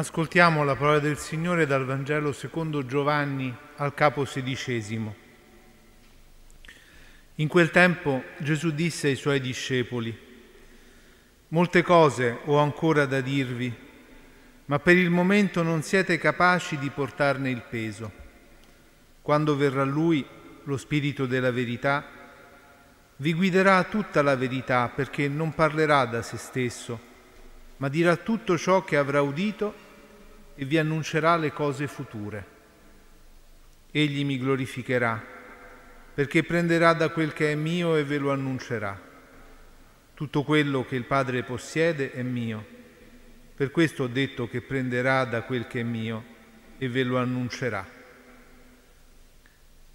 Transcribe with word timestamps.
Ascoltiamo 0.00 0.64
la 0.64 0.76
parola 0.76 0.98
del 0.98 1.18
Signore 1.18 1.66
dal 1.66 1.84
Vangelo 1.84 2.32
secondo 2.32 2.86
Giovanni 2.86 3.54
al 3.76 3.92
capo 3.92 4.24
sedicesimo. 4.24 5.14
In 7.34 7.48
quel 7.48 7.70
tempo 7.70 8.22
Gesù 8.38 8.70
disse 8.70 9.08
ai 9.08 9.14
suoi 9.14 9.42
discepoli, 9.42 10.18
Molte 11.48 11.82
cose 11.82 12.38
ho 12.46 12.56
ancora 12.56 13.04
da 13.04 13.20
dirvi, 13.20 13.70
ma 14.64 14.78
per 14.78 14.96
il 14.96 15.10
momento 15.10 15.62
non 15.62 15.82
siete 15.82 16.16
capaci 16.16 16.78
di 16.78 16.88
portarne 16.88 17.50
il 17.50 17.60
peso. 17.60 18.10
Quando 19.20 19.54
verrà 19.54 19.84
Lui, 19.84 20.24
lo 20.64 20.78
Spirito 20.78 21.26
della 21.26 21.52
verità, 21.52 22.06
vi 23.16 23.34
guiderà 23.34 23.84
tutta 23.84 24.22
la 24.22 24.34
verità 24.34 24.88
perché 24.88 25.28
non 25.28 25.52
parlerà 25.52 26.06
da 26.06 26.22
se 26.22 26.38
stesso 26.38 27.08
ma 27.80 27.88
dirà 27.88 28.16
tutto 28.16 28.58
ciò 28.58 28.84
che 28.84 28.96
avrà 28.96 29.22
udito 29.22 29.88
e 30.54 30.64
vi 30.64 30.78
annuncerà 30.78 31.36
le 31.36 31.52
cose 31.52 31.86
future. 31.86 32.58
Egli 33.90 34.24
mi 34.24 34.38
glorificherà, 34.38 35.22
perché 36.14 36.42
prenderà 36.42 36.92
da 36.92 37.08
quel 37.10 37.32
che 37.32 37.52
è 37.52 37.54
mio 37.54 37.96
e 37.96 38.04
ve 38.04 38.18
lo 38.18 38.32
annuncerà. 38.32 39.08
Tutto 40.14 40.42
quello 40.42 40.84
che 40.84 40.96
il 40.96 41.04
Padre 41.04 41.42
possiede 41.42 42.12
è 42.12 42.22
mio. 42.22 42.64
Per 43.54 43.70
questo 43.70 44.04
ho 44.04 44.08
detto 44.08 44.48
che 44.48 44.60
prenderà 44.60 45.24
da 45.24 45.42
quel 45.42 45.66
che 45.66 45.80
è 45.80 45.84
mio 45.84 46.24
e 46.78 46.88
ve 46.88 47.02
lo 47.04 47.18
annuncerà. 47.18 47.86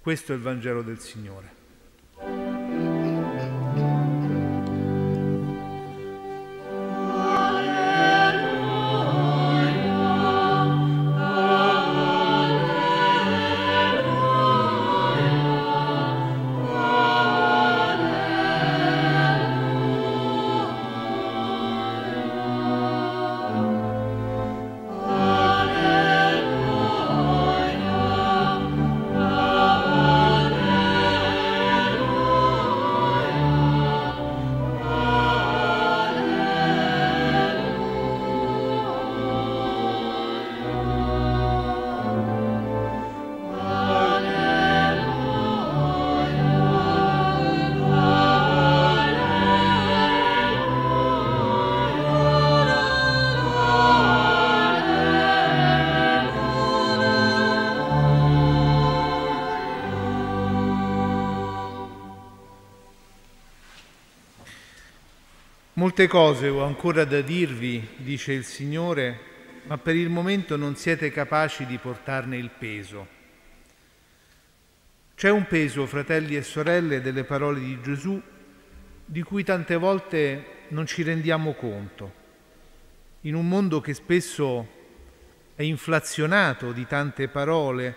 Questo 0.00 0.32
è 0.32 0.34
il 0.34 0.42
Vangelo 0.42 0.82
del 0.82 0.98
Signore. 0.98 1.61
Molte 65.82 66.06
cose 66.06 66.46
ho 66.46 66.62
ancora 66.62 67.04
da 67.04 67.22
dirvi, 67.22 67.84
dice 67.96 68.32
il 68.32 68.44
Signore, 68.44 69.18
ma 69.64 69.78
per 69.78 69.96
il 69.96 70.10
momento 70.10 70.56
non 70.56 70.76
siete 70.76 71.10
capaci 71.10 71.66
di 71.66 71.76
portarne 71.76 72.36
il 72.36 72.50
peso. 72.56 73.08
C'è 75.16 75.28
un 75.28 75.44
peso, 75.48 75.84
fratelli 75.86 76.36
e 76.36 76.42
sorelle, 76.42 77.00
delle 77.00 77.24
parole 77.24 77.58
di 77.58 77.80
Gesù 77.82 78.22
di 79.04 79.22
cui 79.22 79.42
tante 79.42 79.74
volte 79.74 80.44
non 80.68 80.86
ci 80.86 81.02
rendiamo 81.02 81.54
conto. 81.54 82.12
In 83.22 83.34
un 83.34 83.48
mondo 83.48 83.80
che 83.80 83.94
spesso 83.94 84.68
è 85.56 85.64
inflazionato 85.64 86.70
di 86.70 86.86
tante 86.86 87.26
parole 87.26 87.96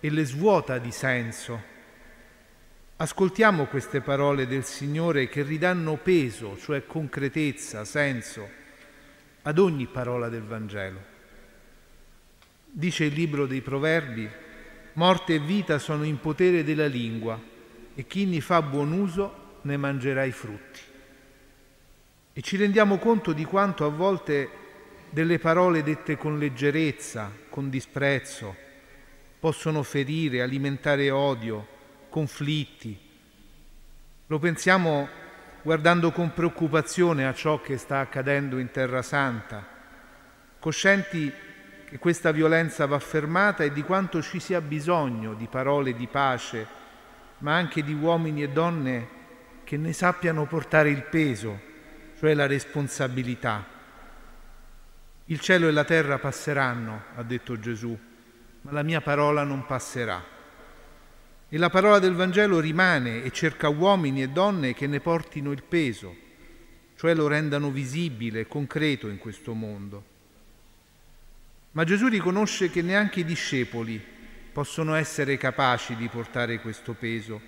e 0.00 0.10
le 0.10 0.24
svuota 0.26 0.76
di 0.76 0.92
senso, 0.92 1.62
Ascoltiamo 3.00 3.64
queste 3.64 4.02
parole 4.02 4.46
del 4.46 4.62
Signore 4.62 5.30
che 5.30 5.42
ridanno 5.42 5.96
peso, 5.96 6.58
cioè 6.58 6.84
concretezza, 6.84 7.86
senso, 7.86 8.46
ad 9.40 9.58
ogni 9.58 9.86
parola 9.86 10.28
del 10.28 10.42
Vangelo. 10.42 11.00
Dice 12.66 13.04
il 13.04 13.14
libro 13.14 13.46
dei 13.46 13.62
Proverbi, 13.62 14.28
morte 14.92 15.36
e 15.36 15.38
vita 15.38 15.78
sono 15.78 16.04
in 16.04 16.20
potere 16.20 16.62
della 16.62 16.84
lingua 16.84 17.40
e 17.94 18.06
chi 18.06 18.26
ne 18.26 18.42
fa 18.42 18.60
buon 18.60 18.92
uso 18.92 19.60
ne 19.62 19.78
mangerà 19.78 20.24
i 20.24 20.32
frutti. 20.32 20.80
E 22.34 22.40
ci 22.42 22.58
rendiamo 22.58 22.98
conto 22.98 23.32
di 23.32 23.46
quanto 23.46 23.86
a 23.86 23.88
volte 23.88 24.50
delle 25.08 25.38
parole 25.38 25.82
dette 25.82 26.18
con 26.18 26.38
leggerezza, 26.38 27.32
con 27.48 27.70
disprezzo, 27.70 28.54
possono 29.40 29.82
ferire, 29.82 30.42
alimentare 30.42 31.10
odio, 31.10 31.78
conflitti. 32.10 32.98
Lo 34.26 34.38
pensiamo 34.38 35.08
guardando 35.62 36.10
con 36.10 36.34
preoccupazione 36.34 37.26
a 37.26 37.32
ciò 37.32 37.60
che 37.60 37.78
sta 37.78 38.00
accadendo 38.00 38.58
in 38.58 38.70
Terra 38.70 39.02
Santa, 39.02 39.66
coscienti 40.58 41.32
che 41.86 41.98
questa 41.98 42.30
violenza 42.30 42.86
va 42.86 42.98
fermata 42.98 43.64
e 43.64 43.72
di 43.72 43.82
quanto 43.82 44.22
ci 44.22 44.38
sia 44.38 44.60
bisogno 44.60 45.34
di 45.34 45.46
parole 45.46 45.94
di 45.94 46.06
pace, 46.06 46.66
ma 47.38 47.56
anche 47.56 47.82
di 47.82 47.94
uomini 47.94 48.42
e 48.42 48.50
donne 48.50 49.08
che 49.64 49.76
ne 49.76 49.92
sappiano 49.92 50.46
portare 50.46 50.90
il 50.90 51.02
peso, 51.02 51.58
cioè 52.18 52.34
la 52.34 52.46
responsabilità. 52.46 53.64
Il 55.26 55.40
cielo 55.40 55.68
e 55.68 55.70
la 55.72 55.84
terra 55.84 56.18
passeranno, 56.18 57.04
ha 57.14 57.22
detto 57.22 57.58
Gesù, 57.58 57.96
ma 58.62 58.72
la 58.72 58.82
mia 58.82 59.00
parola 59.00 59.44
non 59.44 59.64
passerà. 59.64 60.38
E 61.52 61.58
la 61.58 61.68
parola 61.68 61.98
del 61.98 62.14
Vangelo 62.14 62.60
rimane 62.60 63.24
e 63.24 63.32
cerca 63.32 63.68
uomini 63.68 64.22
e 64.22 64.28
donne 64.28 64.72
che 64.72 64.86
ne 64.86 65.00
portino 65.00 65.50
il 65.50 65.64
peso, 65.64 66.16
cioè 66.94 67.12
lo 67.12 67.26
rendano 67.26 67.72
visibile, 67.72 68.46
concreto 68.46 69.08
in 69.08 69.18
questo 69.18 69.52
mondo. 69.52 70.04
Ma 71.72 71.82
Gesù 71.82 72.06
riconosce 72.06 72.70
che 72.70 72.82
neanche 72.82 73.20
i 73.20 73.24
discepoli 73.24 74.00
possono 74.52 74.94
essere 74.94 75.36
capaci 75.36 75.96
di 75.96 76.06
portare 76.06 76.60
questo 76.60 76.92
peso 76.92 77.40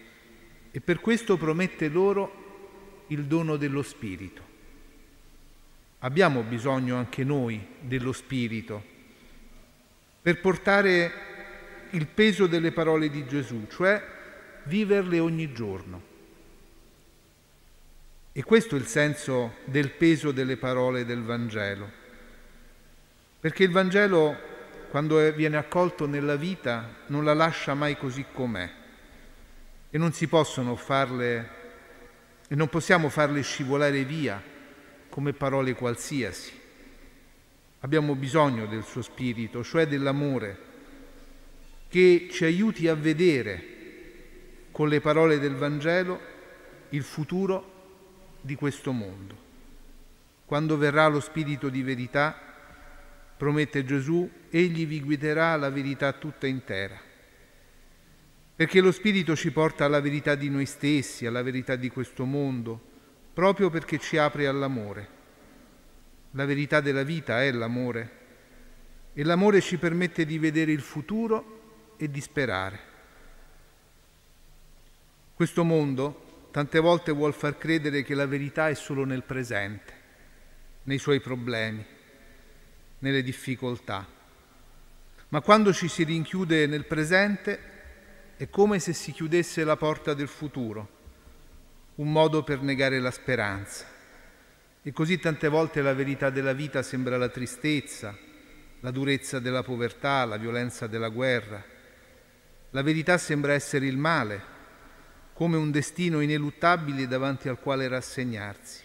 e 0.72 0.80
per 0.80 1.00
questo 1.00 1.36
promette 1.36 1.86
loro 1.86 3.04
il 3.06 3.24
dono 3.26 3.56
dello 3.56 3.82
Spirito. 3.82 4.42
Abbiamo 6.00 6.42
bisogno 6.42 6.96
anche 6.96 7.22
noi 7.22 7.64
dello 7.78 8.12
Spirito 8.12 8.82
per 10.20 10.40
portare 10.40 11.31
il 11.92 12.06
peso 12.06 12.46
delle 12.46 12.72
parole 12.72 13.08
di 13.10 13.26
Gesù, 13.26 13.66
cioè 13.70 14.02
viverle 14.64 15.18
ogni 15.18 15.52
giorno. 15.52 16.10
E 18.32 18.42
questo 18.44 18.76
è 18.76 18.78
il 18.78 18.86
senso 18.86 19.56
del 19.64 19.90
peso 19.90 20.32
delle 20.32 20.56
parole 20.56 21.04
del 21.04 21.22
Vangelo. 21.22 21.90
Perché 23.40 23.64
il 23.64 23.70
Vangelo, 23.70 24.36
quando 24.88 25.30
viene 25.32 25.56
accolto 25.56 26.06
nella 26.06 26.36
vita, 26.36 26.94
non 27.08 27.24
la 27.24 27.34
lascia 27.34 27.74
mai 27.74 27.96
così 27.96 28.24
com'è. 28.32 28.70
E 29.90 29.98
non 29.98 30.12
si 30.12 30.26
possono 30.28 30.76
farle, 30.76 31.48
e 32.48 32.54
non 32.54 32.68
possiamo 32.68 33.10
farle 33.10 33.42
scivolare 33.42 34.04
via 34.04 34.42
come 35.10 35.34
parole 35.34 35.74
qualsiasi. 35.74 36.58
Abbiamo 37.80 38.14
bisogno 38.14 38.64
del 38.64 38.84
suo 38.84 39.02
spirito, 39.02 39.62
cioè 39.62 39.86
dell'amore 39.86 40.70
che 41.92 42.28
ci 42.30 42.46
aiuti 42.46 42.88
a 42.88 42.94
vedere 42.94 43.62
con 44.70 44.88
le 44.88 45.02
parole 45.02 45.38
del 45.38 45.54
Vangelo 45.54 46.18
il 46.88 47.02
futuro 47.02 48.38
di 48.40 48.54
questo 48.54 48.92
mondo. 48.92 49.36
Quando 50.46 50.78
verrà 50.78 51.06
lo 51.08 51.20
Spirito 51.20 51.68
di 51.68 51.82
verità, 51.82 52.34
promette 53.36 53.84
Gesù, 53.84 54.26
egli 54.48 54.86
vi 54.86 55.02
guiderà 55.02 55.48
alla 55.48 55.68
verità 55.68 56.14
tutta 56.14 56.46
intera. 56.46 56.98
Perché 58.56 58.80
lo 58.80 58.90
Spirito 58.90 59.36
ci 59.36 59.50
porta 59.50 59.84
alla 59.84 60.00
verità 60.00 60.34
di 60.34 60.48
noi 60.48 60.64
stessi, 60.64 61.26
alla 61.26 61.42
verità 61.42 61.76
di 61.76 61.90
questo 61.90 62.24
mondo, 62.24 62.80
proprio 63.34 63.68
perché 63.68 63.98
ci 63.98 64.16
apre 64.16 64.46
all'amore. 64.46 65.08
La 66.30 66.46
verità 66.46 66.80
della 66.80 67.02
vita 67.02 67.42
è 67.42 67.52
l'amore 67.52 68.10
e 69.12 69.22
l'amore 69.24 69.60
ci 69.60 69.76
permette 69.76 70.24
di 70.24 70.38
vedere 70.38 70.72
il 70.72 70.80
futuro 70.80 71.60
e 72.02 72.10
di 72.10 72.20
sperare. 72.20 72.80
Questo 75.34 75.62
mondo 75.62 76.48
tante 76.50 76.80
volte 76.80 77.12
vuol 77.12 77.32
far 77.32 77.56
credere 77.56 78.02
che 78.02 78.14
la 78.16 78.26
verità 78.26 78.68
è 78.68 78.74
solo 78.74 79.04
nel 79.04 79.22
presente, 79.22 79.92
nei 80.82 80.98
suoi 80.98 81.20
problemi. 81.20 81.86
nelle 83.02 83.22
difficoltà. 83.22 84.06
Ma 85.28 85.40
quando 85.40 85.72
ci 85.72 85.88
si 85.88 86.04
rinchiude 86.04 86.66
nel 86.66 86.84
presente 86.84 87.70
è 88.36 88.48
come 88.48 88.78
se 88.78 88.92
si 88.92 89.10
chiudesse 89.10 89.64
la 89.64 89.76
porta 89.76 90.14
del 90.14 90.28
futuro, 90.28 90.88
un 91.96 92.12
modo 92.12 92.44
per 92.44 92.62
negare 92.62 93.00
la 93.00 93.10
speranza. 93.10 93.86
E 94.82 94.92
così 94.92 95.18
tante 95.18 95.48
volte 95.48 95.82
la 95.82 95.94
verità 95.94 96.30
della 96.30 96.52
vita 96.52 96.82
sembra 96.82 97.16
la 97.16 97.28
tristezza, 97.28 98.16
la 98.80 98.90
durezza 98.92 99.40
della 99.40 99.64
povertà, 99.64 100.24
la 100.24 100.36
violenza 100.36 100.86
della 100.86 101.08
guerra. 101.08 101.71
La 102.72 102.82
verità 102.82 103.18
sembra 103.18 103.52
essere 103.52 103.86
il 103.86 103.98
male, 103.98 104.50
come 105.34 105.56
un 105.56 105.70
destino 105.70 106.20
ineluttabile 106.20 107.06
davanti 107.06 107.48
al 107.48 107.58
quale 107.58 107.86
rassegnarsi. 107.86 108.80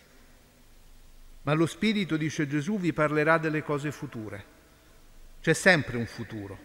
Ma 1.44 1.54
lo 1.54 1.66
Spirito, 1.66 2.18
dice 2.18 2.48
Gesù, 2.48 2.78
vi 2.78 2.92
parlerà 2.92 3.38
delle 3.38 3.64
cose 3.64 3.92
future. 3.92 4.56
C'è 5.42 5.54
sempre 5.54 5.96
un 5.96 6.06
futuro. 6.06 6.58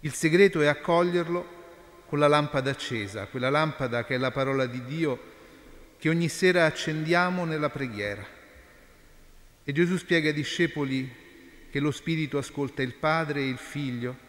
Il 0.00 0.12
segreto 0.12 0.60
è 0.60 0.66
accoglierlo 0.66 1.54
con 2.06 2.18
la 2.18 2.26
lampada 2.26 2.70
accesa, 2.70 3.26
quella 3.26 3.50
lampada 3.50 4.04
che 4.04 4.16
è 4.16 4.18
la 4.18 4.32
parola 4.32 4.66
di 4.66 4.84
Dio 4.84 5.34
che 5.98 6.08
ogni 6.08 6.28
sera 6.28 6.64
accendiamo 6.64 7.44
nella 7.44 7.70
preghiera. 7.70 8.26
E 9.62 9.72
Gesù 9.72 9.96
spiega 9.96 10.28
ai 10.28 10.34
discepoli 10.34 11.08
che 11.70 11.78
lo 11.78 11.92
Spirito 11.92 12.38
ascolta 12.38 12.82
il 12.82 12.94
Padre 12.94 13.40
e 13.40 13.48
il 13.48 13.58
Figlio, 13.58 14.24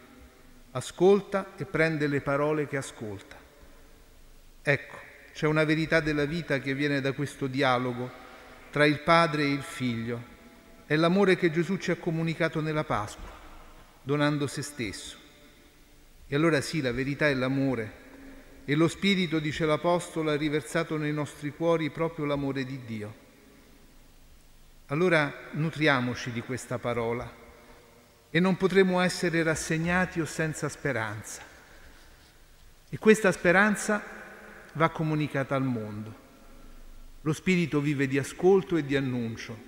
ascolta 0.78 1.52
e 1.56 1.64
prende 1.64 2.06
le 2.06 2.20
parole 2.20 2.66
che 2.66 2.76
ascolta. 2.76 3.36
Ecco, 4.62 4.96
c'è 5.32 5.46
una 5.46 5.64
verità 5.64 6.00
della 6.00 6.24
vita 6.24 6.58
che 6.60 6.74
viene 6.74 7.00
da 7.00 7.12
questo 7.12 7.46
dialogo 7.46 8.10
tra 8.70 8.86
il 8.86 9.00
Padre 9.00 9.42
e 9.42 9.52
il 9.52 9.62
Figlio. 9.62 10.36
È 10.86 10.96
l'amore 10.96 11.36
che 11.36 11.50
Gesù 11.50 11.76
ci 11.76 11.90
ha 11.90 11.96
comunicato 11.96 12.60
nella 12.60 12.84
Pasqua, 12.84 13.30
donando 14.02 14.46
se 14.46 14.62
stesso. 14.62 15.16
E 16.26 16.34
allora 16.34 16.60
sì, 16.60 16.80
la 16.80 16.92
verità 16.92 17.28
è 17.28 17.34
l'amore, 17.34 18.06
e 18.64 18.74
lo 18.74 18.88
Spirito, 18.88 19.38
dice 19.38 19.64
l'Apostolo, 19.64 20.30
ha 20.30 20.36
riversato 20.36 20.96
nei 20.96 21.12
nostri 21.12 21.50
cuori 21.50 21.90
proprio 21.90 22.24
l'amore 22.26 22.64
di 22.64 22.80
Dio. 22.84 23.26
Allora 24.86 25.32
nutriamoci 25.52 26.32
di 26.32 26.40
questa 26.40 26.78
parola 26.78 27.37
e 28.30 28.40
non 28.40 28.56
potremo 28.56 29.00
essere 29.00 29.42
rassegnati 29.42 30.20
o 30.20 30.24
senza 30.24 30.68
speranza. 30.68 31.42
E 32.90 32.98
questa 32.98 33.32
speranza 33.32 34.02
va 34.72 34.88
comunicata 34.90 35.54
al 35.54 35.64
mondo. 35.64 36.26
Lo 37.22 37.32
Spirito 37.32 37.80
vive 37.80 38.06
di 38.06 38.18
ascolto 38.18 38.76
e 38.76 38.84
di 38.84 38.96
annuncio. 38.96 39.66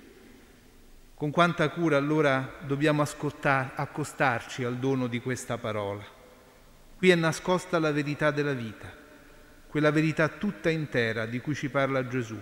Con 1.13 1.31
quanta 1.31 1.69
cura 1.69 1.97
allora 1.97 2.57
dobbiamo 2.65 3.03
accostarci 3.03 4.63
al 4.63 4.77
dono 4.77 5.07
di 5.07 5.19
questa 5.19 5.57
parola. 5.57 6.03
Qui 6.97 7.09
è 7.09 7.15
nascosta 7.15 7.77
la 7.79 7.91
verità 7.91 8.31
della 8.31 8.53
vita, 8.53 8.91
quella 9.67 9.91
verità 9.91 10.27
tutta 10.27 10.69
intera 10.69 11.25
di 11.25 11.39
cui 11.39 11.53
ci 11.53 11.69
parla 11.69 12.07
Gesù. 12.07 12.39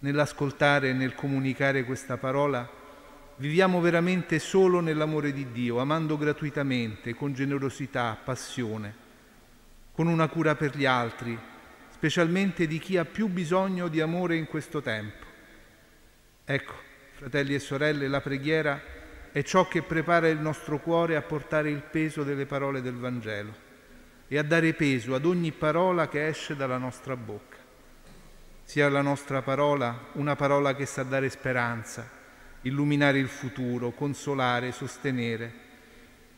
Nell'ascoltare 0.00 0.88
e 0.88 0.92
nel 0.92 1.14
comunicare 1.14 1.84
questa 1.84 2.16
parola 2.16 2.78
viviamo 3.40 3.80
veramente 3.80 4.38
solo 4.38 4.80
nell'amore 4.80 5.32
di 5.32 5.50
Dio, 5.50 5.78
amando 5.78 6.18
gratuitamente, 6.18 7.14
con 7.14 7.32
generosità, 7.32 8.18
passione, 8.22 8.94
con 9.92 10.08
una 10.08 10.28
cura 10.28 10.54
per 10.56 10.76
gli 10.76 10.84
altri, 10.84 11.38
specialmente 11.88 12.66
di 12.66 12.78
chi 12.78 12.98
ha 12.98 13.06
più 13.06 13.28
bisogno 13.28 13.88
di 13.88 14.02
amore 14.02 14.36
in 14.36 14.46
questo 14.46 14.82
tempo. 14.82 15.24
Ecco, 16.44 16.74
fratelli 17.14 17.54
e 17.54 17.60
sorelle, 17.60 18.08
la 18.08 18.20
preghiera 18.20 18.78
è 19.32 19.42
ciò 19.42 19.66
che 19.66 19.80
prepara 19.80 20.28
il 20.28 20.38
nostro 20.38 20.78
cuore 20.78 21.16
a 21.16 21.22
portare 21.22 21.70
il 21.70 21.80
peso 21.80 22.24
delle 22.24 22.44
parole 22.44 22.82
del 22.82 22.96
Vangelo 22.96 23.68
e 24.28 24.36
a 24.36 24.42
dare 24.42 24.74
peso 24.74 25.14
ad 25.14 25.24
ogni 25.24 25.52
parola 25.52 26.08
che 26.08 26.26
esce 26.26 26.56
dalla 26.56 26.76
nostra 26.76 27.16
bocca. 27.16 27.56
Sia 28.64 28.90
la 28.90 29.00
nostra 29.00 29.40
parola 29.40 30.08
una 30.12 30.36
parola 30.36 30.74
che 30.74 30.84
sa 30.84 31.04
dare 31.04 31.30
speranza, 31.30 32.19
illuminare 32.62 33.18
il 33.18 33.28
futuro, 33.28 33.92
consolare, 33.92 34.72
sostenere. 34.72 35.68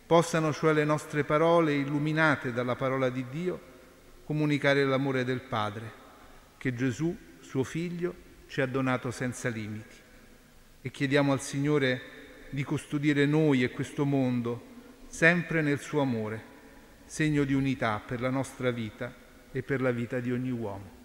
Possano 0.06 0.52
cioè 0.52 0.72
le 0.72 0.84
nostre 0.84 1.24
parole, 1.24 1.74
illuminate 1.74 2.52
dalla 2.52 2.76
parola 2.76 3.08
di 3.08 3.24
Dio, 3.30 3.60
comunicare 4.24 4.84
l'amore 4.84 5.24
del 5.24 5.40
Padre, 5.40 5.90
che 6.58 6.74
Gesù, 6.74 7.16
suo 7.40 7.64
Figlio, 7.64 8.14
ci 8.46 8.60
ha 8.60 8.66
donato 8.66 9.10
senza 9.10 9.48
limiti. 9.48 9.96
E 10.82 10.90
chiediamo 10.90 11.32
al 11.32 11.40
Signore 11.40 12.00
di 12.50 12.64
custodire 12.64 13.24
noi 13.24 13.62
e 13.62 13.70
questo 13.70 14.04
mondo 14.04 14.70
sempre 15.06 15.62
nel 15.62 15.80
suo 15.80 16.00
amore, 16.00 16.50
segno 17.06 17.44
di 17.44 17.54
unità 17.54 18.00
per 18.04 18.20
la 18.20 18.30
nostra 18.30 18.70
vita 18.70 19.14
e 19.50 19.62
per 19.62 19.80
la 19.80 19.90
vita 19.90 20.20
di 20.20 20.32
ogni 20.32 20.50
uomo. 20.50 21.01